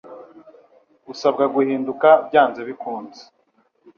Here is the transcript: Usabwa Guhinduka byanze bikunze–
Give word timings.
Usabwa 1.13 1.43
Guhinduka 1.55 2.07
byanze 2.27 2.61
bikunze– 2.67 3.21